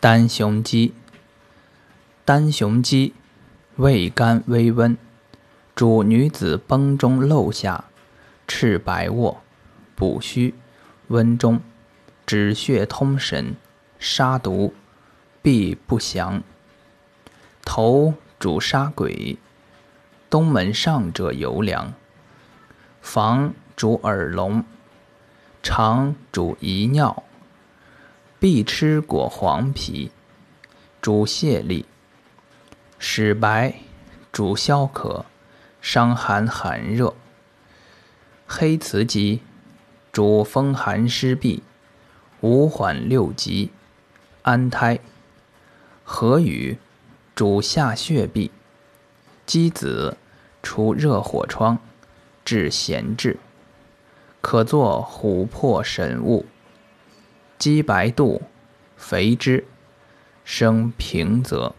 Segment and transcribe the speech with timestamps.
[0.00, 0.94] 丹雄鸡，
[2.24, 3.14] 丹雄鸡，
[3.74, 4.96] 味甘微温，
[5.74, 7.86] 主女子崩中漏下，
[8.46, 9.42] 赤白卧，
[9.96, 10.54] 补虚，
[11.08, 11.60] 温中，
[12.24, 13.56] 止血通神，
[13.98, 14.72] 杀毒，
[15.42, 16.44] 必不祥。
[17.64, 19.36] 头主杀鬼，
[20.30, 21.92] 东门上者尤良。
[23.00, 24.64] 房主耳聋，
[25.60, 27.24] 肠主遗尿。
[28.40, 30.12] 必吃果黄皮，
[31.02, 31.84] 主泻痢；
[32.96, 33.80] 使白
[34.30, 35.26] 主消渴，
[35.80, 37.14] 伤寒寒热。
[38.46, 39.40] 黑瓷鸡
[40.12, 41.62] 主风寒湿痹，
[42.40, 43.70] 五缓六急，
[44.42, 45.00] 安胎。
[46.04, 46.78] 河羽
[47.34, 48.50] 主下血痹，
[49.46, 50.16] 鸡子
[50.62, 51.76] 除热火疮，
[52.44, 53.36] 治闲滞，
[54.40, 56.46] 可作琥珀神物。
[57.58, 58.40] 鸡白肚，
[58.96, 59.64] 肥之，
[60.44, 61.74] 生平泽。